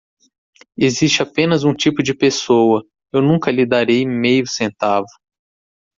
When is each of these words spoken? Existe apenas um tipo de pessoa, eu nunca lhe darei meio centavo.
Existe 0.79 1.21
apenas 1.21 1.63
um 1.63 1.75
tipo 1.75 2.01
de 2.01 2.15
pessoa, 2.15 2.83
eu 3.13 3.21
nunca 3.21 3.51
lhe 3.51 3.67
darei 3.67 4.03
meio 4.03 4.47
centavo. 4.49 5.05